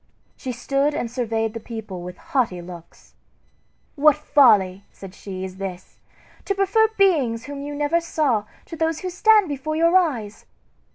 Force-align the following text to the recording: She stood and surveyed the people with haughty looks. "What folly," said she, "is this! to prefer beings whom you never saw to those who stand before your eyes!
She 0.35 0.51
stood 0.51 0.95
and 0.95 1.11
surveyed 1.11 1.53
the 1.53 1.59
people 1.59 2.01
with 2.01 2.17
haughty 2.17 2.59
looks. 2.59 3.13
"What 3.93 4.15
folly," 4.15 4.83
said 4.91 5.13
she, 5.13 5.45
"is 5.45 5.57
this! 5.57 5.99
to 6.45 6.55
prefer 6.55 6.87
beings 6.97 7.45
whom 7.45 7.61
you 7.61 7.75
never 7.75 8.01
saw 8.01 8.45
to 8.65 8.75
those 8.75 9.01
who 9.01 9.11
stand 9.11 9.47
before 9.47 9.75
your 9.75 9.95
eyes! 9.95 10.47